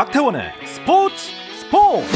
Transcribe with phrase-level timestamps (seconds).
[0.00, 1.14] 박태원의 스포츠
[1.58, 2.06] 스포츠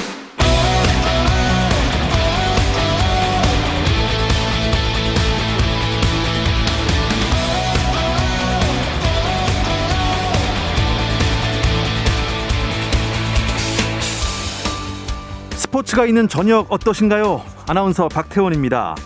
[15.50, 17.42] 스포츠가 있는 저녁 어떠신가요?
[17.68, 18.96] 아나운서 박태원입니다.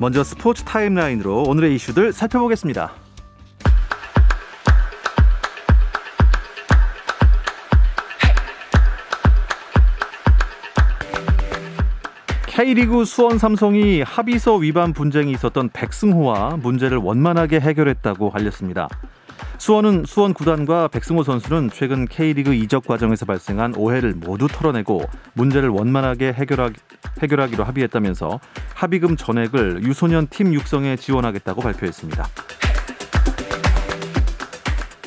[0.00, 2.94] 먼저 스포츠 타임라인으로 오늘의 이슈들 살펴보겠습니다.
[12.56, 18.88] K리그 수원 삼성이 합의서 위반 분쟁이 있었던 백승호와 문제를 원만하게 해결했다고 알렸습니다.
[19.58, 25.02] 수원은 수원 구단과 백승호 선수는 최근 K리그 이적 과정에서 발생한 오해를 모두 털어내고
[25.34, 26.70] 문제를 원만하게 해결하,
[27.22, 28.40] 해결하기로 합의했다면서
[28.72, 32.26] 합의금 전액을 유소년 팀 육성에 지원하겠다고 발표했습니다.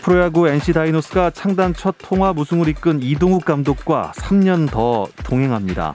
[0.04, 5.94] 프로야구 NC 다이노스가 창단 첫 통합 우승을 이끈 이동욱 감독과 3년 더 동행합니다.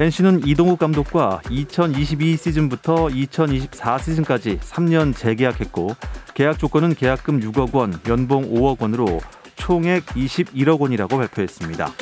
[0.00, 5.94] NC는 이동욱 감독과 2022 시즌부터 2024 시즌까지 3년 재계약했고
[6.32, 9.20] 계약 조건은 계약금 6억 원, 연봉 5억 원으로
[9.56, 11.92] 총액 21억 원이라고 발표했습니다.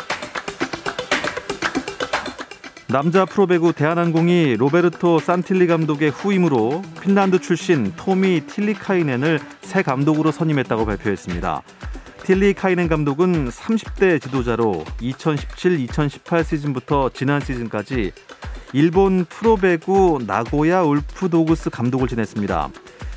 [2.87, 11.63] 남자 프로배구 대한항공이 로베르토 산틸리 감독의 후임으로 핀란드 출신 토미 틸리카이넨을 새 감독으로 선임했다고 발표했습니다.
[12.29, 18.13] 틸리 카이넨 감독은 30대 지도자로 2017-2018 시즌부터 지난 시즌까지
[18.75, 22.69] 일본 프로배구 나고야 울프도그스 감독을 지냈습니다.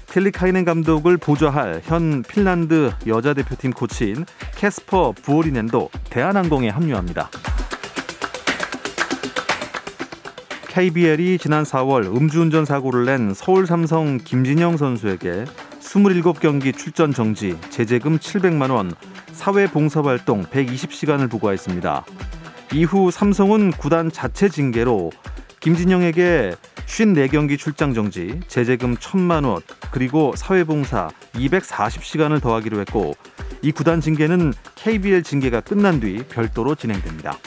[0.08, 7.30] 틸리 카이넨 감독을 보좌할 현 핀란드 여자 대표팀 코치인 캐스퍼 부오리넨도 대한항공에 합류합니다.
[10.70, 15.44] KBL이 지난 4월 음주운전 사고를 낸 서울 삼성 김진영 선수에게
[15.92, 18.94] 27경기 출전 정지, 제재금 700만 원,
[19.34, 22.06] 사회 봉사 활동 120시간을 부과했습니다.
[22.74, 25.12] 이후 삼성은 구단 자체 징계로
[25.60, 26.56] 김진영에게
[26.86, 29.62] 54경기 출장 정지, 제재금 1000만 원,
[29.92, 33.14] 그리고 사회 봉사 240시간을 더하기로 했고
[33.62, 37.38] 이 구단 징계는 KBL 징계가 끝난 뒤 별도로 진행됩니다.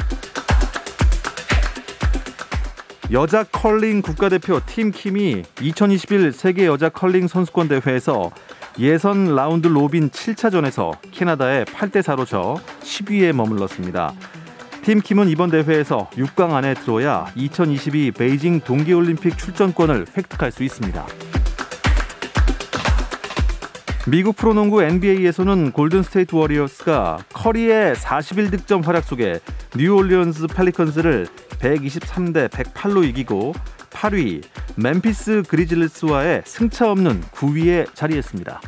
[3.13, 8.31] 여자 컬링 국가대표 팀 킴이 2021 세계 여자 컬링 선수권 대회에서
[8.79, 14.15] 예선 라운드 로빈 7차전에서 캐나다에 8대 4로 져 10위에 머물렀습니다.
[14.83, 21.07] 팀 킴은 이번 대회에서 6강 안에 들어야 2022 베이징 동계올림픽 출전권을 획득할 수 있습니다.
[24.07, 29.41] 미국 프로농구 NBA에서는 골든스테이트 워리어스가 커리의 41득점 활약 속에
[29.77, 31.27] 뉴올리언스 펠리컨스를
[31.59, 33.55] 123대 108로 이기고
[33.91, 34.43] 8위
[34.77, 38.61] 멤피스 그리즐리스와의 승차 없는 9위에 자리했습니다.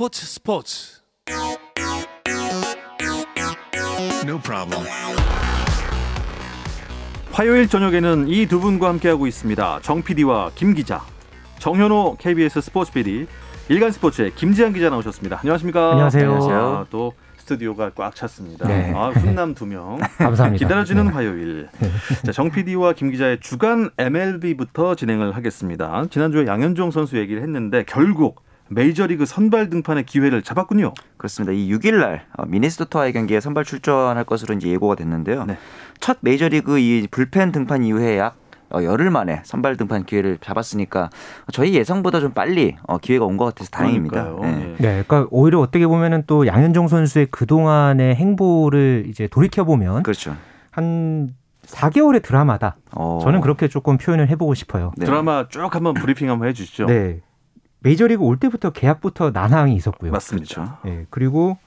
[0.00, 1.02] 스포츠 스포츠
[4.24, 4.88] No problem.
[7.32, 9.80] 화요일 저녁에는 이 두 분과 함께하고 있습니다.
[9.82, 11.02] 정 PD와 김 기자,
[11.58, 13.26] 정현호 KBS 스포츠 PD,
[13.68, 15.40] 일간 스포츠의 김지한 기자 나오셨습니다.
[15.40, 15.90] 안녕하십니까?
[15.90, 16.48] 안녕하세요.
[16.50, 18.68] 아, 또 스튜디오가 꽉 찼습니다.
[18.68, 18.94] 네.
[18.96, 19.98] 아, 훈남 두 명.
[20.16, 20.64] 감사합니다.
[20.64, 21.12] 기다려주는 네.
[21.12, 21.68] 화요일.
[22.24, 26.04] 자, 정 PD와 김 기자의 주간 MLB부터 진행을 하겠습니다.
[26.10, 30.94] 지난주에 양현종 선수 얘기를 했는데 결국 메이저리그 선발 등판의 기회를 잡았군요.
[31.16, 31.52] 그렇습니다.
[31.52, 35.44] 이 6일 날 어, 미네소타와의 경기에 선발 출전할 것으로 이제 예고가 됐는데요.
[35.44, 35.58] 네.
[35.98, 38.36] 첫 메이저리그 이 불펜 등판 이후에 약
[38.72, 41.10] 어, 열흘 만에 선발 등판 기회를 잡았으니까
[41.52, 44.36] 저희 예상보다 좀 빨리 어, 기회가 온 것 같아서 다행입니다.
[44.42, 44.76] 네.
[44.78, 44.82] 예.
[44.82, 50.36] 네, 그러니까 오히려 어떻게 보면은 또 양현종 선수의 그 동안의 행보를 이제 돌이켜 보면 그렇죠.
[50.70, 51.34] 한
[51.66, 52.76] 4개월의 드라마다.
[52.92, 54.92] 어, 저는 그렇게 조금 표현을 해보고 싶어요.
[54.96, 55.04] 네.
[55.06, 56.86] 드라마 쭉 한번 브리핑 한번 해주시죠.
[56.86, 57.20] 네,
[57.80, 60.12] 메이저리그 올 때부터 계약부터 난항이 있었고요.
[60.12, 60.80] 맞습니다.
[60.84, 61.58] 네, 그리고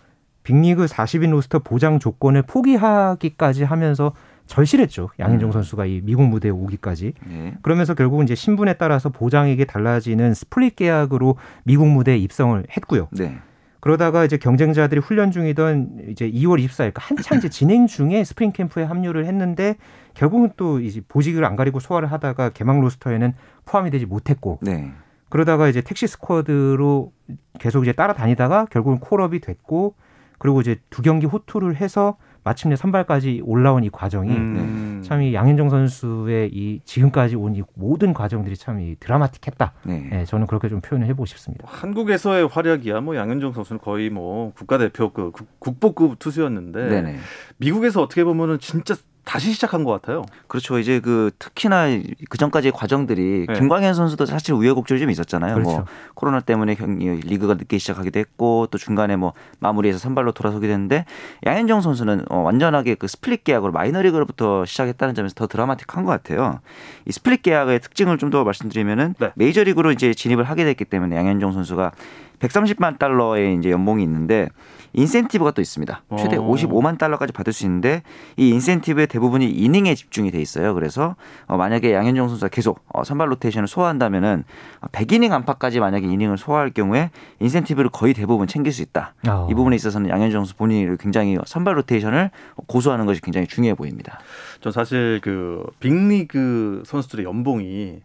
[0.43, 4.13] 빅리그 40인 로스터 보장 조건을 포기하기까지 하면서
[4.45, 5.09] 절실했죠.
[5.19, 5.51] 양현종 음.
[5.51, 7.13] 선수가 이 미국 무대에 오기까지.
[7.25, 7.55] 네.
[7.61, 13.07] 그러면서 결국 이제 신분에 따라서 보장액이 달라지는 스플릿 계약으로 미국 무대에 입성을 했고요.
[13.11, 13.37] 네.
[13.79, 18.83] 그러다가 이제 경쟁자들이 훈련 중이던 이제 2월 24일 그러니까 한창 이제 진행 중에 스프링 캠프에
[18.83, 19.75] 합류를 했는데
[20.13, 23.33] 결국은 또 이제 보직을 안 가리고 소화를 하다가 개막 로스터에는
[23.65, 24.93] 포함이 되지 못했고 네.
[25.33, 27.11] 그러다가 이제 택시 스쿼드로
[27.59, 29.95] 계속 이제 따라다니다가 결국은 콜업이 됐고
[30.37, 35.01] 그리고 이제 두 경기 호투를 해서 마침내 선발까지 올라온 이 과정이 음.
[35.03, 39.73] 참이 양현종 선수의 이 지금까지 온 이 모든 과정들이 참 이 드라마틱했다.
[39.85, 40.07] 네.
[40.11, 41.65] 네, 저는 그렇게 좀 표현을 해보고 싶습니다.
[41.67, 47.17] 한국에서의 활약이야 뭐 양현종 선수는 거의 뭐 국가대표급 국- 국보급 투수였는데 네네.
[47.57, 48.93] 미국에서 어떻게 보면은 진짜
[49.23, 50.25] 다시 시작한 것 같아요.
[50.47, 50.77] 그렇죠.
[50.79, 51.87] 이제 그 특히나
[52.29, 53.53] 그 전까지의 과정들이 네.
[53.53, 55.59] 김광현 선수도 사실 우여곡절이 좀 있었잖아요.
[55.59, 55.91] 뭐 그렇죠.
[56.13, 61.05] 코로나 때문에 리그가 늦게 시작하기도 했고 또 중간에 뭐 마무리에서 선발로 돌아서게 됐는데
[61.45, 66.59] 양현종 선수는 어, 완전하게 그 스플릿 계약으로 마이너리그로부터 시작했다는 점에서 더 드라마틱한 것 같아요.
[67.05, 69.31] 이 스플릿 계약의 특징을 좀 더 말씀드리면은 네.
[69.35, 71.91] 메이저리그로 이제 진입을 하게 됐기 때문에 양현종 선수가
[72.39, 74.49] 130만 달러의 이제 연봉이 있는데
[74.93, 76.03] 인센티브가 또 있습니다.
[76.17, 76.41] 최대 어.
[76.41, 78.03] 55만 달러까지 받을 수 있는데
[78.37, 80.73] 이 인센티브의 대부분이 이닝에 집중이 돼 있어요.
[80.73, 81.15] 그래서
[81.47, 84.43] 어, 만약에 양현종 선수가 계속 어, 선발 로테이션을 소화한다면은
[84.91, 87.09] 100이닝 안팎까지 만약에 이닝을 소화할 경우에
[87.39, 89.13] 인센티브를 거의 대부분 챙길 수 있다.
[89.27, 89.47] 아.
[89.49, 92.31] 이 부분에 있어서는 양현종 선수 본인이 굉장히 선발 로테이션을
[92.67, 94.19] 고수하는 것이 굉장히 중요해 보입니다.
[94.61, 98.01] 전 사실 그 빅리그 선수들의 연봉이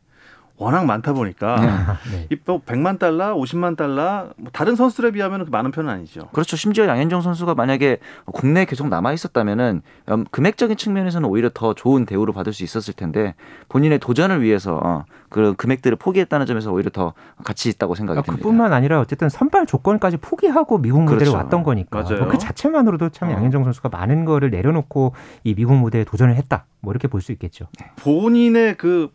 [0.59, 2.27] 워낙 많다 보니까 네.
[2.47, 6.29] 이뭐 100만 달러, 50만 달러 뭐 다른 선수들에 비하면 많은 편은 아니죠.
[6.33, 6.57] 그렇죠.
[6.57, 12.35] 심지어 양현종 선수가 만약에 국내에 계속 남아 있었다면은 음, 금액적인 측면에서는 오히려 더 좋은 대우를
[12.35, 13.35] 받을 수 있었을 텐데
[13.69, 17.15] 본인의 도전을 위해서 어, 그 금액들을 포기했다는 점에서 오히려 더
[17.45, 18.43] 가치 있다고 생각이 아, 듭니다.
[18.43, 21.37] 그뿐만 아니라 어쨌든 선발 조건까지 포기하고 미국 무대를 그렇죠.
[21.37, 22.19] 왔던 거니까 맞아요.
[22.21, 23.33] 뭐그 자체만으로도 참 어.
[23.33, 25.15] 양현종 선수가 많은 거를 내려놓고
[25.45, 26.67] 이 미국 무대에 도전을 했다.
[26.81, 27.67] 뭐 이렇게 볼 수 있겠죠.
[27.97, 29.11] 본인의 그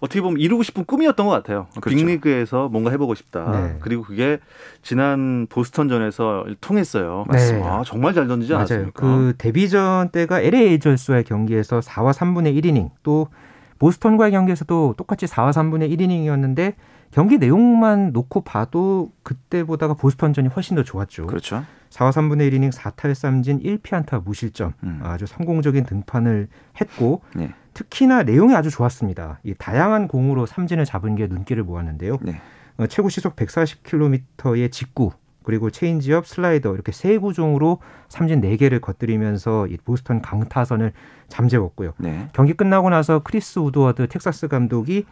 [0.00, 1.66] 어떻게 보면 이루고 싶은 꿈이었던 것 같아요.
[1.80, 1.96] 그렇죠.
[1.96, 3.50] 빅리그에서 뭔가 해보고 싶다.
[3.50, 3.76] 네.
[3.80, 4.38] 그리고 그게
[4.82, 7.24] 지난 보스턴전에서 통했어요.
[7.28, 7.78] 맞습니다.
[7.78, 8.60] 아, 정말 잘 던지지 맞아요.
[8.60, 9.00] 않았습니까?
[9.00, 13.28] 그 데뷔전 때가 LA 에이전스와의 경기에서 4와 3분의 1이닝 또
[13.78, 16.74] 보스턴과의 경기에서도 똑같이 4와 3분의 1이닝이었는데
[17.10, 21.26] 경기 내용만 놓고 봐도 그때보다가 보스턴전이 훨씬 더 좋았죠.
[21.26, 21.64] 그렇죠.
[21.90, 25.00] 4와 3분의 1이닝 4탈 3진 1피안타 무실점 음.
[25.02, 26.48] 아주 성공적인 등판을
[26.80, 27.54] 했고 네.
[27.78, 29.38] 특히나 내용이 아주 좋았습니다.
[29.44, 32.18] 이 다양한 공으로 삼진을 잡은 게 눈길을 모았는데요.
[32.22, 32.40] 네.
[32.76, 35.12] 어, 최고 시속 140km의 직구
[35.44, 37.78] 그리고 체인지업, 슬라이더 이렇게 세 구종으로
[38.08, 40.92] 삼진 4개를 곁들이면서 이 보스턴 강타선을
[41.28, 41.92] 잠재웠고요.
[41.98, 42.28] 네.
[42.32, 45.06] 경기 끝나고 나서 크리스 우드워드 텍사스 감독이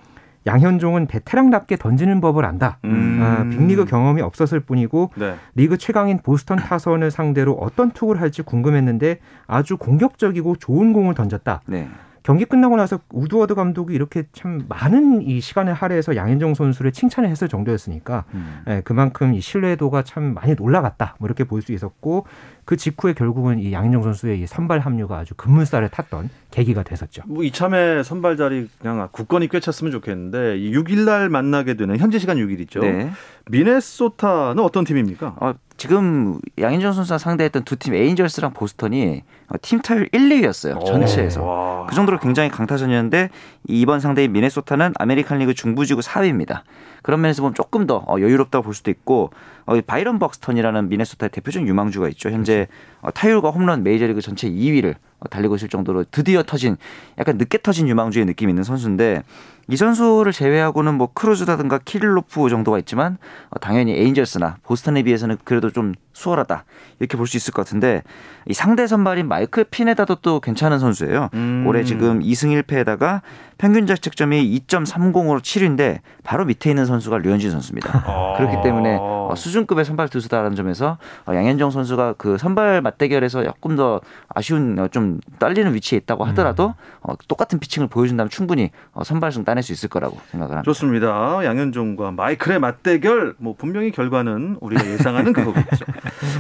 [0.47, 2.79] 양현종은 베테랑답게 던지는 법을 안다.
[2.85, 3.21] 음.
[3.23, 5.37] 아, 빅리그 경험이 없었을 뿐이고 네.
[5.55, 11.63] 리그 최강인 보스턴 타선을 상대로 어떤 투구를 할지 궁금했는데 아주 공격적이고 좋은 공을 던졌다.
[11.67, 11.89] 네.
[12.27, 17.47] 경기 끝나고 나서 우드워드 감독이 이렇게 참 많은 이 시간을 할애해서 양현종 선수를 칭찬을 했을
[17.47, 18.63] 정도였으니까 음.
[18.67, 21.15] 예, 그만큼 이 신뢰도가 참 많이 올라갔다.
[21.21, 22.27] 뭐 이렇게 볼 수 있었고
[22.65, 27.23] 그 직후에 결국은 이 양현종 선수의 이 선발 합류가 아주 급물살을 탔던 계기가 됐었죠.
[27.27, 32.39] 뭐 이참에 선발 자리 그냥 굳건히 꿰찼으면 좋겠는데 이 6일 날 만나게 되는 현지 시간
[32.39, 32.81] 6일이죠.
[32.81, 33.11] 네.
[33.49, 35.37] 미네소타는 어떤 팀입니까?
[35.41, 40.85] 어, 지금 양현종 선수가 상대했던 두 팀 에인절스랑 보스턴이 어, 팀 타율 1, 2위였어요.
[40.85, 41.43] 전체에서.
[41.45, 41.87] 와.
[41.87, 43.31] 그 정도로 굉장히 강타선이었는데
[43.69, 46.63] 이번 상대인 미네소타는 아메리칸 리그 중부지구 4위입니다.
[47.03, 49.31] 그런 면에서 보면 조금 더 어, 여유롭다고 볼 수도 있고
[49.67, 52.31] 어, 바이런 벅스턴이라는 미네소타의 대표적인 유망주가 있죠.
[52.31, 52.67] 현재
[53.01, 56.77] 어, 타율과 홈런 메이저리그 전체 2위를 어, 달리고 있을 정도로 드디어 터진
[57.19, 59.23] 약간 늦게 터진 유망주의 느낌 있는 선수인데
[59.69, 63.19] 이 선수를 제외하고는 뭐 크루즈라든가 키릴로프 정도가 있지만
[63.51, 66.65] 어, 당연히 에인절스나 보스턴에 비해서는 그래도 좀 수월하다
[67.01, 68.03] 이렇게 볼 수 있을 것 같은데
[68.47, 71.31] 이 상대 선발인 마이클 피네다도 또 괜찮은 선수예요.
[71.35, 71.65] 음.
[71.67, 73.23] 올해 지금 2승 1패에다가
[73.59, 77.91] 평균 자책점이 2.30으로 7위인데 바로 밑에 있는 선수가 류현진 선수입니다.
[78.07, 78.35] 아.
[78.37, 84.01] 그렇기 때문에 어, 수준급의 선발 투수다라는 점에서 어, 양현종 선수가 그 선발 맞대결에서 조금 더
[84.29, 89.63] 아쉬운 어, 좀 떨리는 위치에 있다고 하더라도 어, 똑같은 피칭을 보여준다면 충분히 어, 선발승 따낼
[89.63, 90.65] 수 있을 거라고 생각을 합니다.
[90.71, 91.45] 좋습니다.
[91.45, 95.85] 양현종과 마이클의 맞대결, 뭐 분명히 결과는 우리가 예상하는 그거겠죠.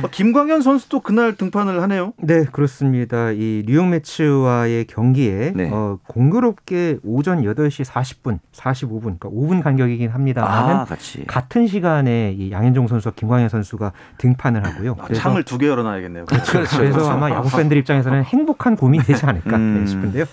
[0.02, 2.12] 어, 김광현 선수도 그날 등판을 하네요.
[2.18, 3.30] 네, 그렇습니다.
[3.30, 5.70] 이 뉴욕 매츠와의 경기에 네.
[5.72, 11.24] 어, 공교롭게 오전 8시 40분, 45분, 그러니까 5분 간격이긴 합니다만은 아, 같이.
[11.26, 14.96] 같은 시간에 이 양현종 선수와 김광현 선수가 등판을 하고요.
[14.98, 16.26] 아, 창을 두 개 열어놔야겠네요.
[16.26, 16.52] 그렇죠.
[16.52, 17.10] 그래서 그렇죠.
[17.10, 19.80] 아마 야구 팬들 입장에서는 행복 한 고민이 되지 않을까 음.
[19.80, 20.24] 네, 싶은데요.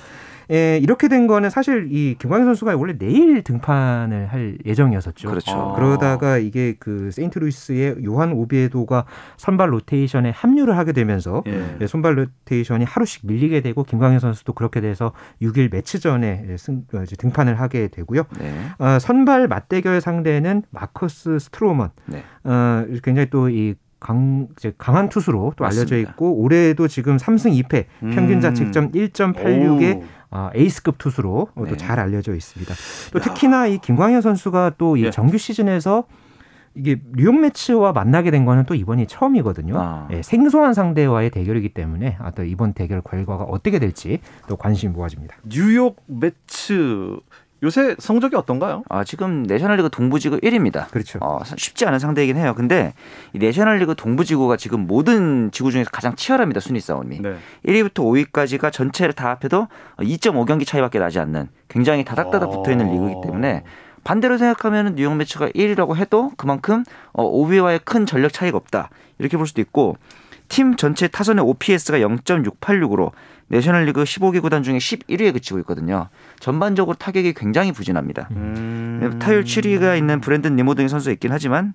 [0.52, 5.30] 예, 이렇게 된 거는 사실 이 김광현 선수가 원래 내일 등판을 할 예정이었었죠.
[5.30, 5.52] 그렇죠.
[5.52, 5.74] 아.
[5.76, 9.06] 그러다가 이게 그 세인트루이스의 요한 오비에도가
[9.38, 11.78] 선발 로테이션에 합류를 하게 되면서 예.
[11.82, 17.60] 예, 선발 로테이션이 하루씩 밀리게 되고 김광현 선수도 그렇게 돼서 6일 메츠전에 승, 어, 등판을
[17.60, 18.24] 하게 되고요.
[18.40, 18.54] 네.
[18.80, 21.90] 어, 선발 맞대결 상대는 마커스 스트로먼.
[22.06, 22.24] 네.
[22.44, 26.12] 어, 굉장히 또이 강, 이제 강한 투수로 또 알려져 맞습니다.
[26.12, 28.42] 있고 올해도 지금 3승 2패 평균 음.
[28.42, 30.04] 자책점 1.86의 오.
[30.30, 31.70] 아, 에이스급 투수로 네.
[31.70, 32.74] 또잘 알려져 있습니다.
[33.14, 35.12] 또 특히나 이 김광현 선수가 또이 예.
[35.12, 36.06] 정규 시즌에서
[36.76, 39.80] 이게 뉴욕 매치와 만나게 된 거는 또 이번이 처음이거든요.
[39.80, 40.08] 아.
[40.12, 45.36] 예, 생소한 상대와의 대결이기 때문에 아, 또 이번 대결 결과가 어떻게 될지 또 관심이 모아집니다.
[45.48, 47.20] 뉴욕 매츠
[47.64, 48.84] 요새 성적이 어떤가요?
[48.90, 50.90] 아, 지금 내셔널리그 동부지구 1위입니다.
[50.92, 51.18] 그렇죠.
[51.22, 52.54] 어, 쉽지 않은 상대이긴 해요.
[52.56, 52.94] 근데
[53.32, 56.60] 이 내셔널리그 동부지구가 지금 모든 지구 중에서 가장 치열합니다.
[56.60, 57.22] 순위 싸움이.
[57.22, 57.38] 네.
[57.66, 57.96] 1위부터
[58.32, 59.68] 5위까지가 전체를 다 합해도
[59.98, 62.92] 2.5경기 차이밖에 나지 않는 굉장히 다닥다닥 붙어 있는 어.
[62.92, 63.64] 리그이기 때문에
[64.04, 68.90] 반대로 생각하면 뉴욕 매치가 1위라고 해도 그만큼 어, 5위와의 큰 전력 차이가 없다.
[69.20, 69.96] 이렇게 볼 수도 있고
[70.50, 73.12] 팀 전체 타선의 OPS가 0.686으로
[73.54, 76.10] 내셔널리그 15개 구단 중에 11위에 그치고 있거든요.
[76.40, 78.28] 전반적으로 타격이 굉장히 부진합니다.
[78.32, 79.20] 음.
[79.22, 81.74] 타율 7위가 있는 브랜든 니모 등의 선수가 있긴 하지만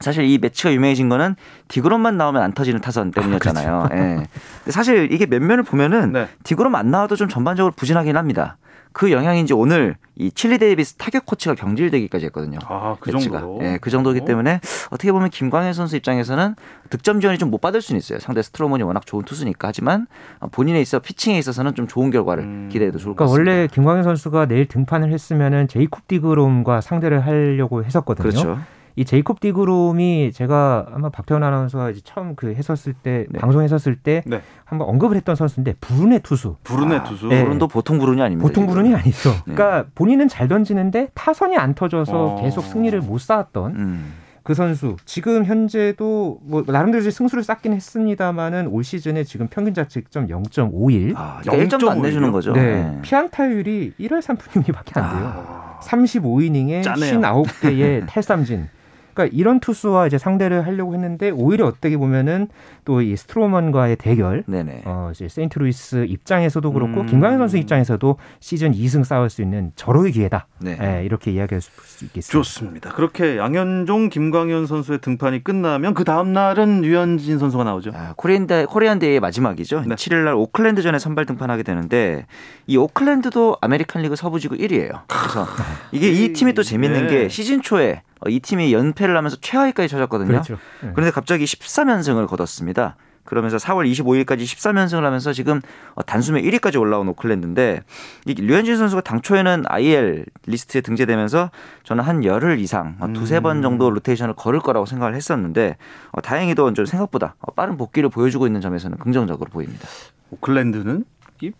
[0.00, 1.36] 사실 이 메츠가 유명해진 거는
[1.68, 3.88] 디그롬만 나오면 안 터지는 타선 때문이었잖아요.
[3.92, 3.96] 예.
[3.96, 6.28] 근데 사실 이게 면면을 보면은 네.
[6.42, 8.56] 디그롬 안 나와도 좀 전반적으로 부진하긴 합니다.
[8.94, 12.60] 그 영향인지 오늘 이 칠리 데이비스 타격 코치가 경질되기까지 했거든요.
[12.68, 13.10] 아, 그.
[13.10, 13.58] 정도로.
[13.62, 14.24] 예, 그 정도이기 어.
[14.24, 16.54] 때문에 어떻게 보면 김광현 선수 입장에서는
[16.90, 18.20] 득점 지원이 좀 못 받을 수는 있어요.
[18.20, 20.06] 상대 스트로먼이 워낙 좋은 투수니까 하지만
[20.52, 22.68] 본인에 있어 피칭에 있어서는 좀 좋은 결과를 음.
[22.72, 23.52] 기대해도 좋을 것 그러니까 같습니다.
[23.52, 28.30] 원래 김광현 선수가 내일 등판을 했으면은 제이콥 디그롬과 상대를 하려고 했었거든요.
[28.30, 28.58] 그렇죠.
[28.96, 33.40] 이 제이콥 디그롬이 제가 아마 박태원 아나운서가 이제 처음 그 했었을 때 네.
[33.40, 34.40] 방송했었을 때 네.
[34.64, 36.56] 한번 언급을 했던 선수인데 불운의 투수.
[36.62, 37.26] 부르네 아, 투수.
[37.26, 37.42] 네.
[37.42, 38.46] 불운도 보통 불운이 아닙니다.
[38.46, 38.74] 보통 지금.
[38.74, 39.30] 불운이 아니죠.
[39.46, 39.54] 네.
[39.54, 42.42] 그러니까 본인은 잘 던지는데 타선이 안 터져서 어.
[42.42, 44.12] 계속 승리를 못 쌓았던 음.
[44.44, 44.96] 그 선수.
[45.06, 51.14] 지금 현재도 뭐 나름대로 이제 승수를 쌓긴 했습니다만은 올 시즌에 지금 평균 자책점 0.51.
[51.16, 52.30] 아, 그러니까 1점도 안0.5 내주는?
[52.30, 52.52] 거죠.
[52.52, 52.82] 네.
[52.82, 52.98] 네.
[53.02, 55.32] 피안 타율이 1할 3푼 6리밖에 안 돼요.
[55.48, 55.80] 아.
[55.82, 57.20] 35이닝에 짜네요.
[57.20, 58.68] 59개의 탈삼진.
[59.14, 62.48] 그러니까 이런 투수와 이제 상대를 하려고 했는데 오히려 어떻게 보면은
[62.84, 64.82] 또 이 스트로먼과의 대결 네네.
[64.86, 67.06] 어 이제 세인트루이스 입장에서도 그렇고 음.
[67.06, 70.46] 김광현 선수 입장에서도 시즌 2승 쌓을 수 있는 절호의 기회다.
[70.60, 70.78] 네.
[70.80, 71.70] 예, 이렇게 이야기할 수
[72.04, 72.32] 있겠습니다.
[72.32, 72.92] 좋습니다.
[72.94, 77.90] 그렇게 양현종, 김광현 선수의 등판이 끝나면 그 다음 날은 류현진 선수가 나오죠.
[77.94, 79.82] 아, Korean 대 Korean day의 마지막이죠.
[79.86, 79.94] 네.
[79.94, 82.26] 7일 날 오클랜드전에 선발 등판하게 되는데
[82.66, 85.02] 이 오클랜드도 아메리칸 리그 서부지구 1위예요.
[85.08, 85.46] 그래서
[85.92, 87.12] 이게 이 팀이 또 재밌는 네.
[87.12, 90.28] 게 시즌 초에 어, 이 팀이 연패를 하면서 최하위까지 쳐졌거든요.
[90.28, 90.54] 그렇죠.
[90.84, 90.90] 예.
[90.94, 92.96] 그런데 갑자기 13연승을 거뒀습니다.
[93.24, 95.60] 그러면서 4월 25일까지 13연승을 하면서 지금
[95.94, 97.82] 어, 단숨에 1위까지 올라온 오클랜드인데
[98.26, 101.50] 이 류현진 선수가 당초에는 IL 리스트에 등재되면서
[101.84, 105.76] 저는 한 열흘 이상 어, 두세 번 정도 로테이션을 걸을 거라고 생각을 했었는데
[106.12, 109.88] 어, 다행히도 좀 생각보다 어, 빠른 복귀를 보여주고 있는 점에서는 긍정적으로 보입니다.
[110.30, 111.04] 오클랜드는
[111.40, 111.52] 이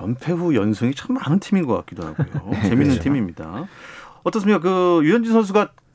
[0.00, 2.52] 연패 후 연승이 참 많은 팀인 것 같기도 하고요.
[2.62, 3.02] 재밌는 그렇죠.
[3.02, 3.66] 팀입니다.
[4.22, 4.60] 어떻습니까?
[4.60, 5.85] 그 유현진 선수가 그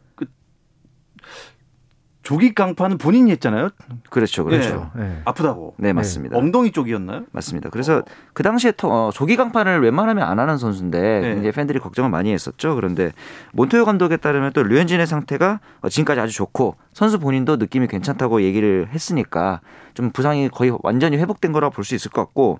[2.23, 3.69] 조기 강판은 본인이 했잖아요.
[4.11, 4.91] 그렇죠, 그렇죠.
[4.99, 5.21] 예.
[5.25, 5.73] 아프다고.
[5.77, 6.37] 네, 맞습니다.
[6.37, 7.23] 엉덩이 쪽이었나요?
[7.31, 7.69] 맞습니다.
[7.69, 11.21] 그래서 그 당시에 터- 어, 조기 강판을 웬만하면 안 하는 선수인데 네.
[11.33, 12.75] 굉장히 팬들이 걱정을 많이 했었죠.
[12.75, 13.11] 그런데
[13.53, 18.87] 몬토요 감독에 따르면 또 류현진의 상태가 어, 지금까지 아주 좋고 선수 본인도 느낌이 괜찮다고 얘기를
[18.93, 19.61] 했으니까
[19.95, 22.59] 좀 부상이 거의 완전히 회복된 거라고 볼수 있을 것 같고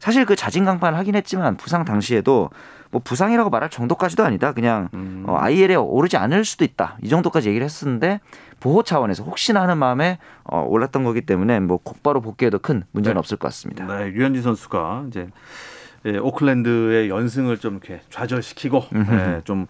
[0.00, 2.50] 사실 그 자진 강판을 하긴 했지만 부상 당시에도
[2.90, 4.52] 뭐 부상이라고 말할 정도까지도 아니다.
[4.52, 5.24] 그냥 음.
[5.26, 6.96] 어, IL에 오르지 않을 수도 있다.
[7.02, 8.20] 이 정도까지 얘기를 했었는데
[8.60, 13.18] 보호 차원에서 혹시나 하는 마음에 어, 올랐던 거기 때문에 뭐 곧바로 복귀해도 큰 문제는 네.
[13.18, 13.86] 없을 것 같습니다.
[13.86, 15.28] 네, 류현진 선수가 이제
[16.06, 19.66] 예, 오클랜드의 연승을 좀 이렇게 좌절시키고 예, 좀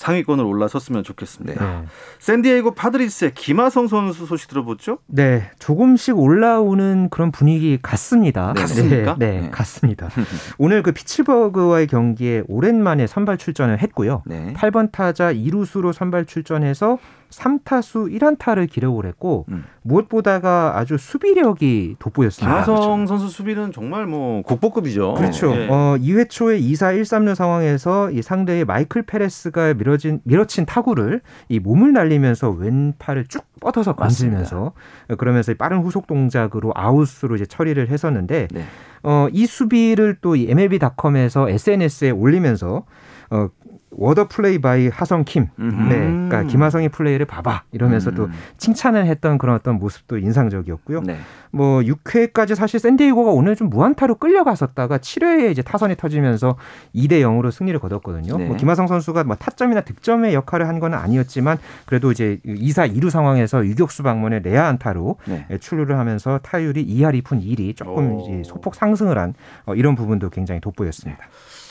[0.00, 1.62] 상위권을 올라섰으면 좋겠습니다.
[1.62, 1.86] 네.
[2.20, 4.98] 샌디에이고 파드리스의 김하성 선수 소식 들어보죠?
[5.06, 8.54] 네, 조금씩 올라오는 그런 분위기 같습니다.
[8.54, 8.62] 네.
[8.62, 9.16] 같습니까?
[9.18, 9.50] 네, 네, 네.
[9.50, 10.08] 같습니다.
[10.56, 14.22] 오늘 그 피츠버그와의 경기에 오랜만에 선발 출전을 했고요.
[14.24, 14.54] 네.
[14.54, 16.98] 8번 타자 2루수로 선발 출전해서
[17.30, 19.64] 3타수 1안타를 기록을 했고 음.
[19.82, 22.64] 무엇보다가 아주 수비력이 돋보였습니다.
[22.64, 25.14] 김하성 선수 수비는 정말 뭐 국보급이죠.
[25.14, 25.54] 그렇죠.
[25.54, 25.68] 예.
[25.68, 31.92] 어, 2회 초에 2사 1삼루 상황에서 이 상대의 마이클 페레스가 밀어진 밀어친 타구를 이 몸을
[31.92, 34.72] 날리면서 왼팔을 쭉 뻗어서 건지면서
[35.18, 38.64] 그러면서 빠른 후속 동작으로 아웃으로 이제 처리를 했었는데 네.
[39.02, 42.84] 어, 이 수비를 또 이 MLB.com에서 SNS에 올리면서
[43.30, 43.48] 어,
[44.00, 45.48] What a play by 하성 킴.
[45.58, 45.82] 음흠.
[45.88, 45.96] 네.
[45.98, 47.64] 그러니까 김하성의 플레이를 봐봐.
[47.70, 48.32] 이러면서 또 음.
[48.56, 51.02] 칭찬을 했던 그런 어떤 모습도 인상적이었고요.
[51.02, 51.18] 네.
[51.52, 56.56] 뭐 6회까지 사실 샌디에이고가 오늘 좀 무안타로 끌려갔었다가 7회에 이제 타선이 터지면서
[56.94, 58.38] 2대 0으로 승리를 거뒀거든요.
[58.38, 58.46] 네.
[58.46, 63.66] 뭐 김하성 선수가 뭐 타점이나 득점의 역할을 한 건 아니었지만 그래도 이제 2사 2루 상황에서
[63.66, 65.46] 유격수 방문에 내야 안타로 네.
[65.60, 68.20] 출루를 하면서 타율이 2할 2푼 1이 조금 오.
[68.22, 69.34] 이제 소폭 상승을 한
[69.66, 71.22] 어, 이런 부분도 굉장히 돋보였습니다.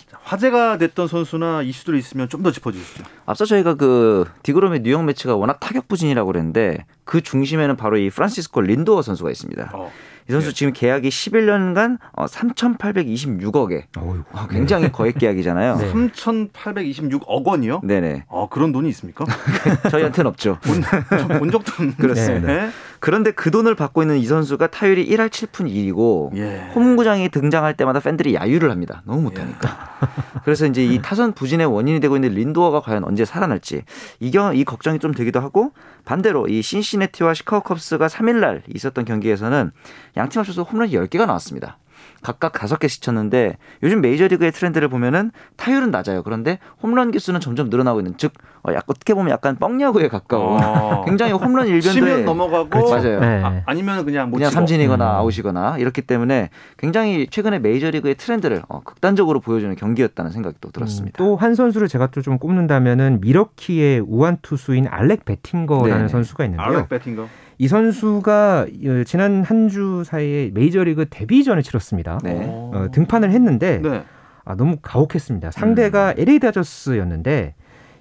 [0.09, 3.03] 자, 화제가 됐던 선수나 이슈들이 있으면 좀 더 짚어주시죠.
[3.25, 8.61] 앞서 저희가 그 디그롬의 뉴욕 매치가 워낙 타격 부진이라고 그랬는데 그 중심에는 바로 이 프란시스코
[8.61, 9.71] 린도어 선수가 있습니다.
[9.73, 9.91] 어.
[10.29, 10.53] 이 선수 예.
[10.53, 14.23] 지금 계약이 11년간 어, 3,826억에 어이구.
[14.31, 15.77] 어, 굉장히 거액 계약이잖아요.
[15.77, 15.91] 네.
[15.91, 17.81] 3,826억 원이요?
[17.83, 18.25] 네네.
[18.29, 19.25] 아 그런 돈이 있습니까?
[19.89, 20.59] 저희한테는 없죠.
[20.61, 21.97] 본, 저본 적도 없는데.
[21.97, 22.47] 그렇습니다.
[22.47, 22.69] 네.
[22.99, 26.69] 그런데 그 돈을 받고 있는 이 선수가 타율이 1할 7푼 1이고 예.
[26.75, 29.01] 홈구장에 등장할 때마다 팬들이 야유를 합니다.
[29.05, 29.97] 너무 못하니까.
[30.43, 33.83] 그래서 이제 이 타선 부진의 원인이 되고 있는 린도어가 과연 언제 살아날지
[34.19, 35.71] 이, 경, 이 걱정이 좀 되기도 하고
[36.09, 39.71] 반대로 이 신시내티와 시카고 컵스가 3일날 있었던 경기에서는
[40.17, 41.77] 양팀 합쳐서 홈런이 10개가 나왔습니다.
[42.23, 46.23] 각각 5개씩 쳤는데 요즘 메이저리그의 트렌드를 보면은 타율은 낮아요.
[46.23, 48.33] 그런데 홈런 개수는 점점 늘어나고 있는 즉
[48.67, 51.03] 어, 약, 어떻게 보면 약간 뻥야구에 가까운 어.
[51.07, 52.95] 굉장히 홈런 일변도에 치면 넘어가고 그렇죠.
[52.95, 53.19] 맞아요.
[53.19, 53.41] 네.
[53.43, 54.59] 아, 아니면 그냥 못 그냥 치고.
[54.59, 55.15] 삼진이거나 음.
[55.17, 61.15] 아웃이거나 이렇기 때문에 굉장히 최근에 메이저리그의 트렌드를 어, 극단적으로 보여주는 경기였다는 생각이 또 들었습니다.
[61.15, 66.07] 음, 또한 선수를 제가 또 좀 꼽는다면은 미러키의 우완 투수인 알렉 베팅거라는 네네.
[66.09, 66.67] 선수가 있는데요.
[66.67, 67.27] 알렉 배팅거.
[67.57, 72.19] 이 선수가 어, 지난 한 주 사이에 메이저리그 데뷔전을 치렀습니다.
[72.23, 72.45] 네.
[72.49, 74.03] 어, 등판을 했는데 네.
[74.45, 75.51] 아, 너무 가혹했습니다.
[75.51, 77.53] 상대가 LA 다저스였는데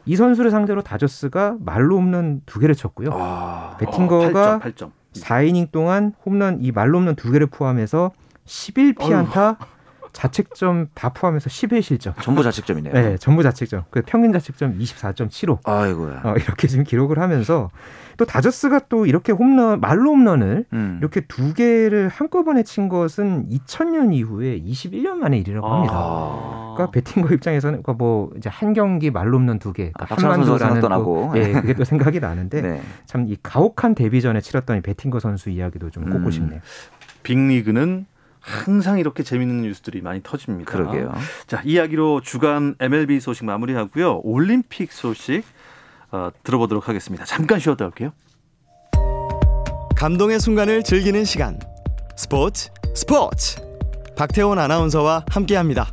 [0.09, 3.11] 이 선수를 상대로 다저스가 말로 홈런 두 개를 쳤고요.
[3.13, 4.91] 아, 베팅거가 어, 8점, 8점.
[5.13, 8.13] 4이닝 동안 홈런 이 말로 홈런 두 개를 포함해서
[8.47, 9.59] 11피안타
[10.19, 12.21] 자책점 다 포함해서 11실점.
[12.21, 12.93] 전부 자책점이네요.
[12.93, 13.85] 네, 전부 자책점.
[13.91, 15.61] 그 평균 자책점 24.75.
[15.65, 16.23] 아이고야.
[16.25, 17.71] 어, 이렇게 지금 기록을 하면서
[18.17, 20.99] 또 다저스가 또 이렇게 홈런 말로 홈런을 음.
[21.01, 25.95] 이렇게 두 개를 한꺼번에 친 것은 2000년 이후에 21년 만의 일이라고 합니다.
[25.95, 26.75] 아.
[26.75, 30.33] 그러니까 배팅거 입장에서는 그러니까 뭐 이제 한 경기 말로 홈런 두 개, 아, 그러니까 선수가
[30.33, 31.33] 한만두라는 또, 나고.
[31.37, 32.83] 예, 그게 또 생각이 나는데 네.
[33.07, 36.31] 참이 가혹한 데뷔전에 치렀던 이 배팅거 선수 이야기도 좀 꼽고 음.
[36.33, 36.61] 싶네요.
[37.23, 38.07] 빅리그는
[38.41, 40.71] 항상 이렇게 재밌는 뉴스들이 많이 터집니다.
[40.71, 41.13] 그러게요.
[41.47, 44.21] 자, 이야기로 주간 MLB 소식 마무리하고요.
[44.25, 45.43] 올림픽 소식
[46.11, 47.25] 어, 들어보도록 하겠습니다.
[47.25, 48.13] 잠깐 쉬었다 올게요.
[49.97, 51.59] 감동의 순간을 즐기는 시간
[52.17, 53.61] 스포츠 스포츠
[54.17, 55.93] 박태원 아나운서와 함께합니다.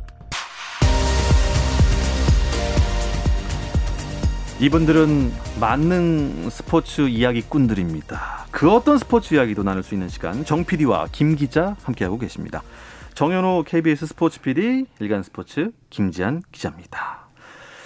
[4.58, 8.46] 이분들은 만능 스포츠 이야기꾼들입니다.
[8.50, 12.62] 그 어떤 스포츠 이야기도 나눌 수 있는 시간 정 PD와 김 기자 함께하고 계십니다.
[13.12, 17.28] 정현호 KBS 스포츠 PD, 일간 스포츠 김지한 기자입니다.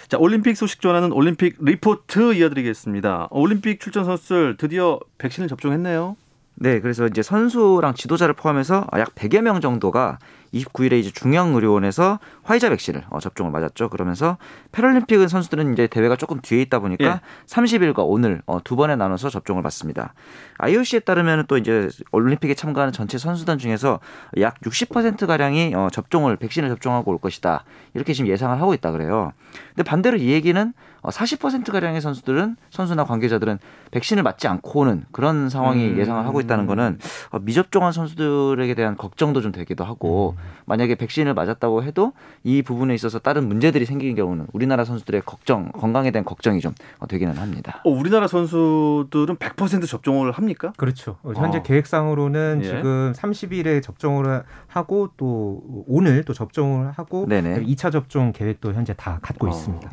[0.06, 3.28] 자, 올림픽 소식 전하는 올림픽 리포트 이어드리겠습니다.
[3.33, 6.16] 올림픽 출전 선수들 드디어 백신을 접종했네요.
[6.54, 10.20] 네, 그래서 이제 선수랑 지도자를 포함해서 약 100여 명 정도가
[10.54, 13.88] 29일에 이제 중앙의료원에서 화이자 백신을 어, 접종을 맞았죠.
[13.88, 14.38] 그러면서
[14.72, 17.20] 패럴림픽은 선수들은 이제 대회가 조금 뒤에 있다 보니까 예.
[17.46, 20.14] 30일과 오늘 어, 두 번에 나눠서 접종을 받습니다.
[20.58, 24.00] IOC에 따르면 또 이제 올림픽에 참가하는 전체 선수단 중에서
[24.38, 27.64] 약 60% 가량이 어, 접종을 백신을 접종하고 올 것이다.
[27.94, 29.32] 이렇게 지금 예상을 하고 있다 그래요.
[29.74, 33.58] 근데 반대로 이 얘기는 어, 40% 가량의 선수들은 선수나 관계자들은
[33.90, 35.98] 백신을 맞지 않고 오는 그런 상황이 음.
[35.98, 36.98] 예상을 하고 있다는 거는
[37.30, 40.36] 어, 미접종한 선수들에게 대한 걱정도 좀 되기도 하고
[40.66, 42.12] 만약에 백신을 맞았다고 해도
[42.44, 47.07] 이 부분에 있어서 다른 문제들이 생기는 경우는 우리나라 선수들의 걱정 건강에 대한 걱정이 좀 어,
[47.07, 47.81] 되기는 합니다.
[47.85, 50.72] 어, 우리나라 선수들은 100% 접종을 합니까?
[50.76, 51.16] 그렇죠.
[51.22, 51.62] 어, 현재 어.
[51.62, 52.66] 계획상으로는 예.
[52.66, 57.64] 지금 30일에 접종을 하고 또 오늘 또 접종을 하고 네네.
[57.64, 59.50] 2차 접종 계획도 현재 다 갖고 어.
[59.50, 59.90] 있습니다.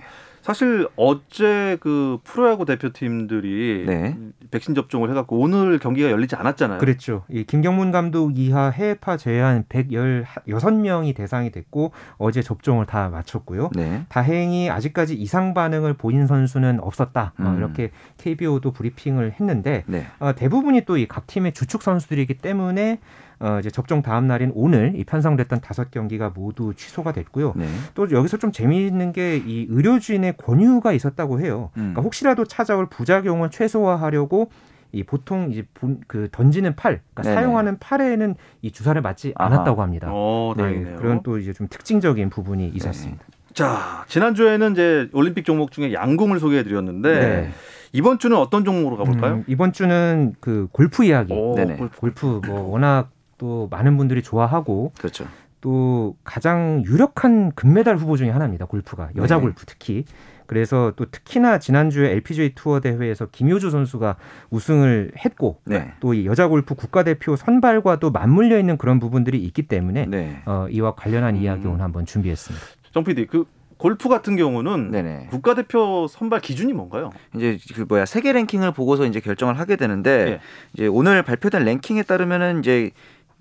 [0.48, 4.18] 사실 어제 그 프로야구 대표팀들이 네.
[4.50, 6.78] 백신 접종을 해갖고 오늘 경기가 열리지 않았잖아요.
[6.78, 7.26] 그랬죠.
[7.30, 13.72] 이 김경문 감독 이하 해외파 제외한 116명이 대상이 됐고 어제 접종을 다 마쳤고요.
[13.76, 14.06] 네.
[14.08, 17.34] 다행히 아직까지 이상 반응을 보인 선수는 없었다.
[17.40, 17.58] 어, 음.
[17.58, 20.06] 이렇게 KBO도 브리핑을 했는데 네.
[20.20, 23.00] 어, 대부분이 또 이 각 팀의 주축 선수들이기 때문에
[23.40, 27.54] 어, 이제 접종 다음 날인 오늘 이 편성됐던 다섯 경기가 모두 취소가 됐고요.
[27.56, 27.68] 네.
[27.94, 31.70] 또 여기서 좀 재미있는 게 이 의료진의 권유가 있었다고 해요.
[31.78, 31.94] 음.
[31.94, 34.50] 그러니까 혹시라도 찾아올 부작용을 최소화하려고
[34.92, 37.36] 이 보통 이제 본- 그 던지는 팔, 그러니까.
[37.36, 39.54] 사용하는 팔에는 이 주사를 맞지 아하.
[39.54, 40.08] 않았다고 합니다.
[40.12, 40.96] 어, 네.
[40.98, 43.24] 그런 또 이제 좀 특징적인 부분이 있었습니다.
[43.54, 47.52] 자, 지난주에는 이제 올림픽 종목 중에 양궁을 소개해 드렸는데 네.
[47.92, 49.34] 이번 주는 어떤 종목으로 가볼까요?
[49.36, 51.34] 음, 이번 주는 그 골프 이야기.
[51.34, 51.76] 오, 네네.
[51.76, 52.00] 골프.
[52.00, 55.26] 골프 뭐 워낙 또 많은 분들이 좋아하고 그렇죠.
[55.62, 58.66] 또 가장 유력한 금메달 후보 중에 하나입니다.
[58.66, 59.42] 골프가 여자 네.
[59.42, 60.06] 골프 특히.
[60.46, 64.16] 그래서 또 특히나 지난주에 LPGA 투어 대회에서 김효주 선수가
[64.50, 65.92] 우승을 했고 네.
[66.00, 70.42] 또이 여자 골프 국가대표 선발과도 맞물려 있는 그런 부분들이 있기 때문에 네.
[70.46, 71.42] 어, 이와 관련한 음.
[71.42, 72.66] 이야기 오늘 한번 준비했습니다.
[72.94, 73.44] 정 PD, 그
[73.76, 75.28] 골프 같은 경우는 네네.
[75.32, 77.12] 국가대표 선발 기준이 뭔가요?
[77.36, 80.40] 이제 그 뭐야 세계 랭킹을 보고서 이제 결정을 하게 되는데 예.
[80.74, 82.92] 이제 오늘 발표된 랭킹에 따르면은 이제 일-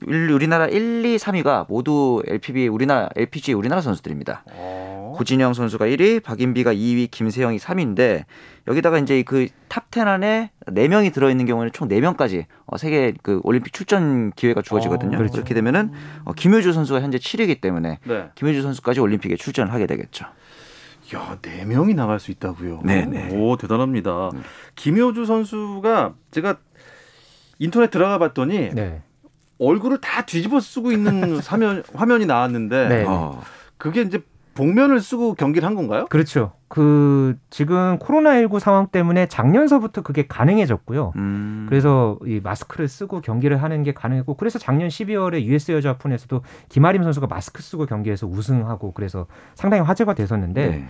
[0.04, 4.44] 우리나라 1, 2, 3위가 모두 LPB 우리나라 LPG 우리나라 선수들입니다.
[4.52, 5.14] 어.
[5.16, 8.24] 고진영 선수가 1위, 박인비가 2위, 김세영이 3위인데
[8.66, 13.40] 여기다가 이제 그 탑 10 안에 4명이 들어 있는 경우에는 총 4명까지 어, 세계 그
[13.44, 15.16] 올림픽 출전 기회가 주어지거든요.
[15.16, 15.34] 어, 그렇죠.
[15.34, 15.92] 그렇게 되면은
[16.24, 18.28] 어, 김효주 선수가 현재 7위이기 때문에 네.
[18.36, 20.24] 김효주 선수까지 올림픽에 출전을 하게 되겠죠.
[21.14, 22.80] 야, 네 명이 나갈 수 있다고요.
[22.84, 23.36] 네네.
[23.36, 24.30] 오, 대단합니다.
[24.76, 26.56] 김효주 선수가 제가
[27.58, 29.02] 인터넷 들어가 봤더니 네.
[29.58, 33.04] 얼굴을 다 뒤집어 쓰고 있는 사면, 화면이 나왔는데 네.
[33.06, 33.42] 어,
[33.76, 34.22] 그게 이제
[34.56, 36.06] 복면을 쓰고 경기를 한 건가요?
[36.08, 36.52] 그렇죠.
[36.68, 41.12] 그 지금 코로나19 상황 때문에 작년서부터 그게 가능해졌고요.
[41.16, 41.66] 음.
[41.68, 46.40] 그래서 이 마스크를 쓰고 경기를 하는 게 가능했고 그래서 작년 12월에 US 여자 오픈에서도
[46.70, 50.88] 김아림 선수가 마스크 쓰고 경기에서 우승하고 그래서 상당히 화제가 됐었는데 네.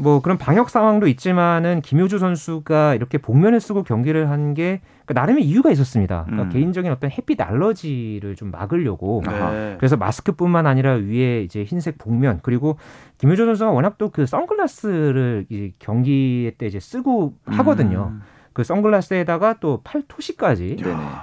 [0.00, 5.70] 뭐 그런 방역 상황도 있지만은 김효주 선수가 이렇게 복면을 쓰고 경기를 한 게 나름의 이유가
[5.70, 6.24] 있었습니다.
[6.24, 6.50] 그러니까 음.
[6.50, 9.22] 개인적인 어떤 햇빛 알러지를 좀 막으려고.
[9.26, 9.74] 네.
[9.78, 12.78] 그래서 마스크뿐만 아니라 위에 이제 흰색 복면 그리고
[13.18, 18.10] 김효주 선수가 워낙 또 그 선글라스를 이 경기 때 이제 쓰고 하거든요.
[18.12, 18.22] 음.
[18.52, 20.76] 그 선글라스에다가 또 팔토시까지.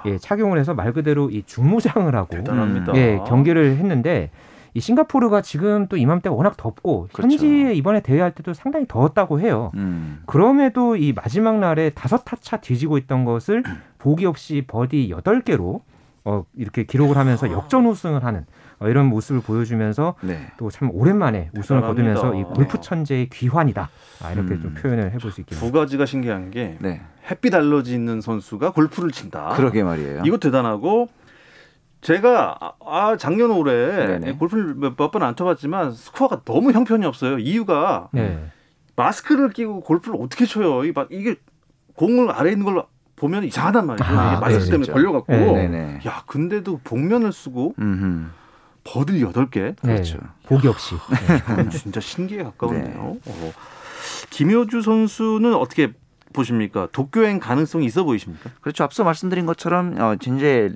[0.05, 2.93] 예, 착용을 해서 말 그대로 이 중무장을 하고 대단합니다.
[2.95, 4.31] 예, 경기를 했는데
[4.77, 7.23] 이 싱가포르가 지금 또 이맘때가 워낙 덥고 그렇죠.
[7.23, 9.71] 현지에 이번에 대회할 때도 상당히 더웠다고 해요.
[9.73, 10.21] 음.
[10.27, 13.63] 그럼에도 이 마지막 날에 다섯 타차 뒤지고 있던 것을
[13.97, 15.81] 보기 없이 버디 여덟 개로
[16.25, 18.45] 어, 이렇게 기록을 하면서 역전 우승을 하는
[18.77, 20.45] 어, 이런 모습을 보여주면서 네.
[20.57, 22.13] 또참 오랜만에 우승을 대단합니다.
[22.13, 23.89] 거두면서 이 골프 천재의 귀환이다.
[24.21, 24.61] 아, 이렇게 음.
[24.61, 25.65] 좀 표현을 해볼 수 있겠네요.
[25.65, 27.01] 두 가지가 신기한 게 네.
[27.31, 29.53] 햇빛 알러지 있는 선수가 골프를 친다.
[29.55, 30.21] 그러게 말이에요.
[30.23, 31.09] 이거 대단하고
[32.01, 33.73] 제가 아, 아, 작년 올해
[34.19, 34.33] 네네.
[34.33, 37.39] 골프를 몇 번 안 쳐봤지만 스코어가 너무 형편이 없어요.
[37.39, 38.49] 이유가 네.
[38.95, 40.83] 마스크를 끼고 골프를 어떻게 쳐요?
[40.85, 41.35] 이 이게
[41.95, 42.83] 공을 아래 있는 걸
[43.15, 44.19] 보면 이상하단 말이에요.
[44.19, 44.93] 아, 이게 마스크 네, 때문에 진짜.
[44.93, 45.31] 걸려갖고.
[45.33, 45.99] 네, 네네.
[46.07, 48.27] 야, 근데도 복면을 쓰고 음흠.
[48.83, 50.17] 버들 여덟 개 그렇죠.
[50.17, 50.23] 네.
[50.43, 50.95] 보기 없이.
[51.27, 51.39] 네.
[51.39, 53.17] 그건 진짜 신기에 가까운데요.
[53.25, 53.51] 어.
[54.29, 55.93] 김효주 선수는 어떻게
[56.37, 56.87] 보십니까?
[56.93, 58.49] 도쿄행 가능성이 있어 보이십니까?
[58.61, 58.83] 그렇죠.
[58.85, 60.15] 앞서 말씀드린 것처럼 어,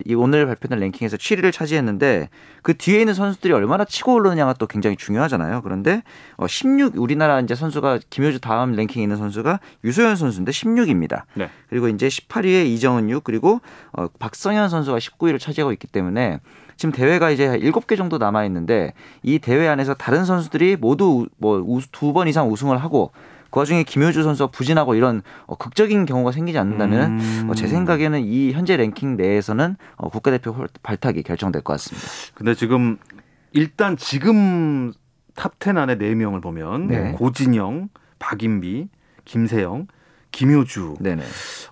[0.06, 2.30] 이 오늘 발표된 랭킹에서 7위를 차지했는데
[2.62, 5.62] 그 뒤에 있는 선수들이 얼마나 치고 오르느냐가 또 굉장히 중요하잖아요.
[5.62, 6.04] 그런데
[6.38, 11.24] 어, 16 우리나라 이제 선수가 김효주 다음 랭킹에 있는 선수가 유소연 선수인데 16입니다.
[11.36, 11.50] 네.
[11.70, 13.62] 그리고 이제 18위에 이정은유 그리고
[13.94, 16.40] 어, 박성현 선수가 19위를 차지하고 있기 때문에
[16.78, 22.14] 지금 대회가 이제 7개 정도 남아 있는데 이 대회 안에서 다른 선수들이 모두 뭐 두
[22.14, 23.12] 번 이상 우승을 하고
[23.52, 27.48] 그 와중에 김효주 선수가 부진하고 이런 어, 극적인 경우가 생기지 않는다면 음.
[27.50, 32.08] 어, 제 생각에는 이 현재 랭킹 내에서는 어, 국가대표 홀- 발탁이 결정될 것 같습니다.
[32.34, 32.98] 근데 지금
[33.52, 34.94] 일단 지금
[35.36, 37.12] 탑10 안에 4명을 보면 네.
[37.12, 38.88] 고진영, 박인비,
[39.26, 39.88] 김세영,
[40.32, 40.96] 김효주.
[41.00, 41.24] 네네.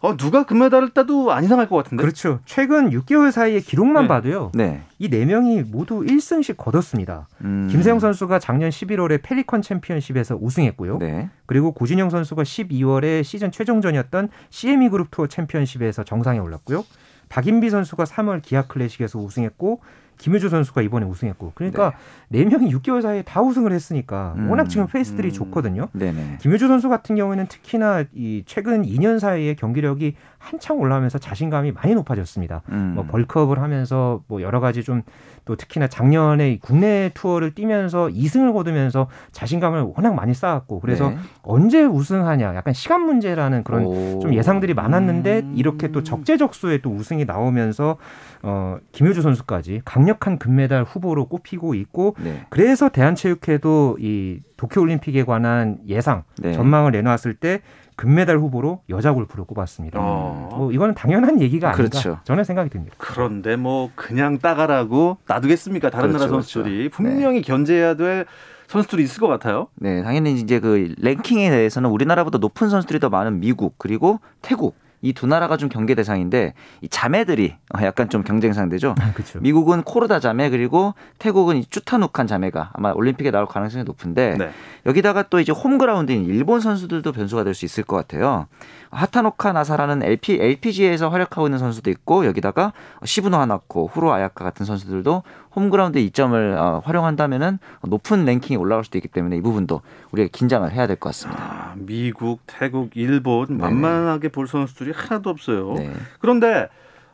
[0.02, 2.02] 어, 누가 금메달을 따도 안 이상할 것 같은데.
[2.02, 2.40] 그렇죠.
[2.46, 4.08] 최근 6개월 사이의 기록만 네.
[4.08, 4.52] 봐도요.
[4.54, 4.84] 네.
[5.00, 7.28] 이네 명이 모두 1승씩 거뒀습니다.
[7.42, 7.68] 음.
[7.72, 10.98] 김세영 선수가 작년 11월에 펠리컨 챔피언십에서 우승했고요.
[11.00, 11.30] 네.
[11.46, 16.84] 그리고 고진영 선수가 12월에 시즌 최종전이었던 CME 그룹 투어 챔피언십에서 정상에 올랐고요.
[17.30, 19.82] 박인비 선수가 3월 기아 클래식에서 우승했고
[20.20, 21.94] 김효주 선수가 이번에 우승했고 그러니까
[22.28, 25.34] 네 명이 6개월 사이에 다 우승을 했으니까 음, 워낙 지금 페이스들이 음.
[25.34, 25.88] 좋거든요.
[25.94, 26.38] 네네.
[26.42, 32.62] 김효주 선수 같은 경우에는 특히나 이 최근 2년 사이에 경기력이 한창 올라오면서 자신감이 많이 높아졌습니다.
[32.70, 32.92] 음.
[32.96, 35.02] 뭐 bulk up을 하면서 뭐 여러 가지 좀
[35.50, 41.18] 또 특히나 작년에 이 국내 투어를 뛰면서 2승을 거두면서 자신감을 워낙 많이 쌓았고 그래서 네.
[41.42, 44.20] 언제 우승하냐 약간 시간 문제라는 그런 오.
[44.20, 45.54] 좀 예상들이 많았는데 음.
[45.56, 47.98] 이렇게 또 적재적소에 또 우승이 나오면서
[48.44, 52.46] 어 김효주 선수까지 강력 한 금메달 후보로 꼽히고 있고 네.
[52.50, 56.54] 그래서 대한체육회도 이 도쿄올림픽에 관한 예상 네.
[56.54, 57.62] 전망을 내놓았을 때
[57.96, 60.00] 금메달 후보로 여자 골프를 꼽았습니다.
[60.02, 60.50] 어.
[60.56, 62.20] 뭐 이거는 당연한 얘기가 아닌가 그렇죠.
[62.24, 62.96] 저는 생각이 듭니다.
[62.98, 65.90] 그런데 뭐 그냥 따가라고 놔두겠습니까?
[65.90, 66.96] 다른 그렇죠, 나라 선수들이 그렇죠.
[66.96, 68.26] 분명히 견제해야 될
[68.68, 69.68] 선수들이 있을 것 같아요.
[69.76, 75.14] 네, 당연히 이제 그 랭킹에 대해서는 우리나라보다 높은 선수들이 더 많은 미국 그리고 태국 이
[75.14, 78.96] 두 나라가 좀 경계 대상인데 이 자매들이 어, 약간 좀 경쟁 상대죠.
[79.14, 79.40] 그렇죠.
[79.40, 84.50] 미국은 코르다 자매 그리고 태국은 이 쭈타누칸 자매가 아마 올림픽에 나올 가능성이 높은데 네.
[84.86, 88.48] 여기다가 또 이제 홈그라운드인 일본 선수들도 변수가 될 수 있을 것 같아요.
[88.92, 95.24] 하타오카 나사라는 LP, LPGA에서 활약하고 있는 선수도 있고 여기다가 시부노 히나코, 후루에 아야카 같은 선수들도
[95.60, 100.88] 홈그라운드 이점을 어, 활용한다면은 높은 랭킹이 올라갈 수도 있기 때문에 이 부분도 우리가 긴장을 해야
[100.88, 101.42] 될 것 같습니다.
[101.44, 105.74] 아, 미국, 태국, 일본 만만하게 볼 선수들이 하나도 없어요.
[105.76, 105.92] 네.
[106.20, 106.68] 그런데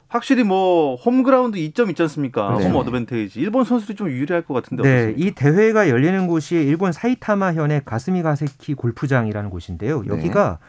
[0.08, 2.56] 확실히 뭐 홈그라운드 이점 있지 않습니까?
[2.58, 2.66] 네.
[2.68, 3.40] home advantage.
[3.40, 5.26] 일본 선수들이 좀 유리할 것 같은데 네, 어떻습니까?
[5.28, 10.04] 이 대회가 열리는 곳이 일본 사이타마 현의 가스미 가세키 골프장이라는 곳인데요.
[10.04, 10.08] 네.
[10.10, 10.60] 여기가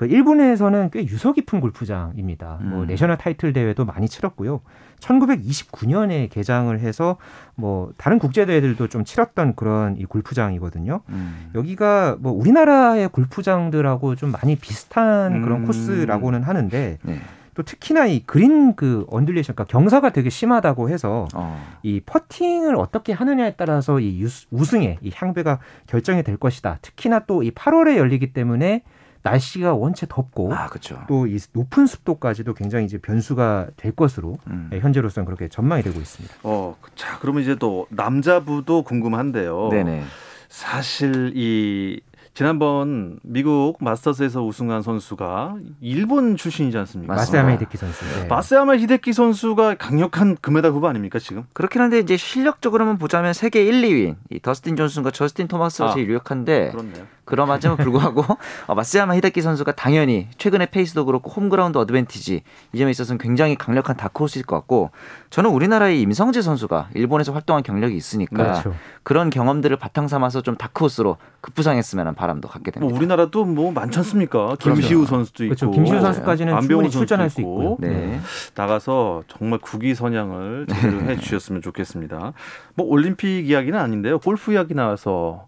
[0.00, 2.58] 그 일본에서는 꽤 유서 깊은 골프장입니다.
[2.62, 2.86] 뭐 음.
[2.86, 4.62] 내셔널 타이틀 대회도 많이 치렀고요.
[4.98, 7.18] 1929년에 개장을 해서
[7.54, 11.02] 뭐 다른 국제 대회들도 좀 치렀던 그런 이 골프장이거든요.
[11.10, 11.50] 음.
[11.54, 15.66] 여기가 뭐 우리나라의 골프장들하고 좀 많이 비슷한 그런 음.
[15.66, 17.20] 코스라고는 하는데 네.
[17.52, 21.62] 또 특히나 이 그린 그 undulation, 그러니까 경사가 되게 심하다고 해서 어.
[21.82, 25.58] 이 퍼팅을 어떻게 하느냐에 따라서 이 우승의 이 향배가
[25.88, 26.78] 결정이 될 것이다.
[26.80, 28.82] 특히나 또 이 8월에 열리기 때문에
[29.22, 31.02] 날씨가 원체 덥고 아, 그렇죠.
[31.08, 34.68] 또이 높은 습도까지도 굉장히 이제 변수가 될 것으로 음.
[34.70, 36.34] 네, 현재로서는 그렇게 전망이 되고 있습니다.
[36.42, 39.68] 어, 자, 그러면 이제 또 남자부도 궁금한데요.
[39.70, 40.02] 네네.
[40.48, 42.00] 사실 이
[42.32, 47.14] 지난번 미국 마스터스에서 우승한 선수가 일본 출신이지 않습니까?
[47.14, 48.04] 마스야마 히데키 선수.
[48.04, 48.26] 네.
[48.28, 51.44] 마스야마 히데키 선수가 강력한 금메달 후보 아닙니까 지금?
[51.52, 55.94] 그렇긴 한데 이제 실력적으로만 보자면 세계 1, 2위인 이 더스틴 존슨과 저스틴 토마스가 아.
[55.94, 57.06] 제일 유력한데 그렇네요.
[57.30, 58.24] 그럼에도 불구하고
[58.66, 63.96] 어, 마쓰야마 히데키 선수가 당연히 최근에 페이스도 그렇고 홈그라운드 어드밴티지 이 점에 있어서는 굉장히 강력한
[63.96, 64.90] 다크호스일 것 같고
[65.30, 68.74] 저는 우리나라의 임성재 선수가 일본에서 활동한 경력이 있으니까 그렇죠.
[69.04, 72.96] 그런 경험들을 바탕 삼아서 좀 다크호스로 급부상했으면 하는 바람도 갖게 뭐 됩니다.
[72.98, 74.54] 우리나라도 뭐 많지 않습니까?
[74.60, 75.70] 김시우 선수도 있고, 그렇죠.
[75.70, 77.40] 김시우 선수까지는 충분히 출전할 선수도 수.
[77.40, 77.78] 있고.
[77.80, 78.20] 네.
[78.54, 82.34] 나가서 정말 국위 선양을 제대로 해 주셨으면 좋겠습니다.
[82.74, 84.18] 뭐 올림픽 이야기는 아닌데요.
[84.18, 85.46] 골프 이야기 나와서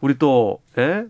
[0.00, 1.04] 우리 또 예?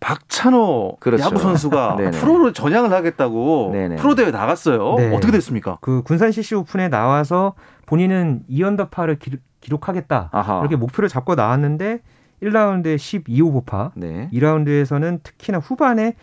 [0.00, 1.22] 박찬호 그렇죠.
[1.22, 1.96] 야구 선수가.
[2.18, 3.96] 프로로 전향을 하겠다고 네네.
[3.96, 4.94] 프로 대회 나갔어요.
[4.96, 5.14] 네.
[5.14, 5.76] 어떻게 됐습니까?
[5.82, 7.52] 그 군산 CC 오픈에 나와서
[7.84, 9.18] 본인은 2언더파를
[9.60, 10.30] 기록하겠다.
[10.32, 10.60] 아하.
[10.60, 12.00] 이렇게 목표를 잡고 나왔는데
[12.42, 14.28] 1라운드에 12오버파, 네.
[14.32, 16.14] 2라운드에서는 특히나 후반에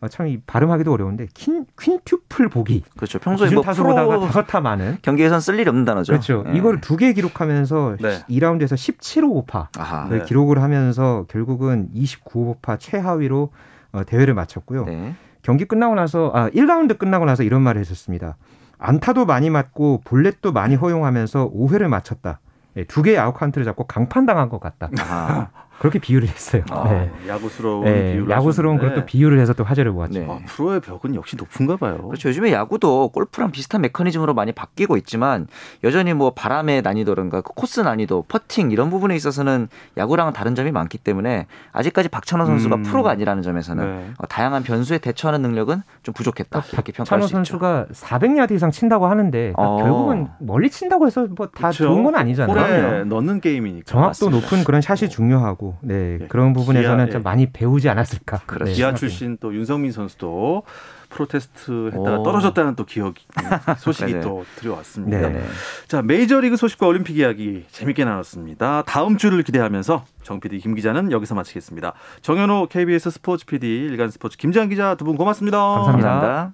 [0.00, 2.82] 어, 참 이 발음하기도 어려운데 quin, quintuple 보기.
[2.96, 3.20] 그렇죠.
[3.20, 4.98] 평소에 뭐 타수보다가 다섯 타 많은.
[5.02, 6.12] 경기에선 쓸 일이 없는 단어죠.
[6.12, 6.42] 그렇죠.
[6.44, 6.56] 네.
[6.58, 8.18] 이걸 두 개 기록하면서 네.
[8.28, 10.08] 2라운드에서 17오버파 아하.
[10.10, 10.24] 네.
[10.24, 13.50] 기록을 하면서 결국은 29오버파 최하위로
[13.92, 14.84] 어, 대회를 마쳤고요.
[14.86, 15.14] 네.
[15.42, 18.36] 경기 끝나고 나서 아 1라운드 끝나고 나서 이런 말을 했었습니다.
[18.78, 22.40] 안타도 많이 맞고 볼넷도 많이 허용하면서 5회를 맞췄다.
[22.74, 24.90] 네, 두 개의 아웃 카운트를 잡고 강판당한 것 같다.
[24.98, 25.50] 아하.
[25.78, 26.62] 그렇게 비유를 했어요.
[26.70, 27.10] 아, 네.
[27.26, 28.78] 야구스러운 네, 비유를 야구스러운.
[28.78, 30.20] 그런 또 비유를 해서 또 화제를 모았죠.
[30.20, 30.26] 네.
[30.28, 31.98] 아, 프로의 벽은 역시 높은가 봐요.
[32.06, 32.28] 그렇죠.
[32.28, 35.48] 요즘에 야구도 골프랑 비슷한 메커니즘으로 많이 바뀌고 있지만
[35.82, 40.98] 여전히 뭐 바람의 난이도든가 그 코스 난이도, 퍼팅 이런 부분에 있어서는 야구랑은 다른 점이 많기
[40.98, 42.82] 때문에 아직까지 박찬호 선수가 음.
[42.84, 44.10] 프로가 아니라는 점에서는 네.
[44.18, 47.36] 어, 다양한 변수에 대처하는 능력은 좀 부족했다 이렇게 평가할 찬호 수 있죠.
[47.38, 49.78] 선수가 400야드 이상 친다고 하는데 어.
[49.82, 51.70] 결국은 멀리 친다고 해서 뭐 다.
[51.72, 52.88] 좋은 건 아니잖아요.
[52.88, 53.84] 홀에 넣는 게임이니까.
[53.86, 54.36] 정확도 맞습니다.
[54.36, 56.26] 높은 그런 샷이 중요하고 네, 예.
[56.28, 57.22] 그런 부분에서는 기아, 좀 예.
[57.22, 58.40] 많이 배우지 않았을까.
[58.46, 58.64] 그렇죠.
[58.70, 58.94] 네, 기아.
[58.94, 60.62] 출신 또 윤성민 선수도
[61.10, 62.22] 프로테스트 했다가 오.
[62.22, 63.24] 떨어졌다는 또 기억이
[63.78, 64.20] 소식이.
[64.20, 65.18] 또 들어왔습니다.
[65.20, 65.28] 네.
[65.28, 65.42] 네.
[65.88, 68.82] 자 메이저리그 소식과 올림픽 이야기 재밌게 나눴습니다.
[68.86, 71.92] 다음 주를 기대하면서 정 PD 김 기자는 여기서 마치겠습니다.
[72.22, 75.58] 정현호 KBS 스포츠 PD 일간 스포츠 김지한 기자 두 분 고맙습니다.
[75.58, 76.52] 감사합니다.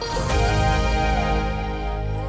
[0.00, 0.33] 감사합니다.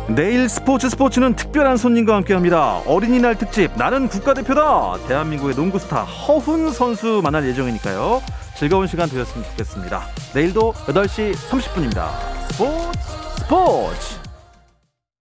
[0.07, 2.83] 내일 스포츠 스포츠는 특별한 손님과 함께합니다.
[2.85, 4.99] 어린이날 특집 나는 국가대표다.
[5.07, 8.21] 대한민국의 농구 스타 허훈 선수 만날 예정이니까요.
[8.55, 10.03] 즐거운 시간 되었으면 좋겠습니다.
[10.33, 12.09] 내일도 8시 30분입니다.
[12.51, 12.99] 스포츠
[13.39, 14.24] 스포츠.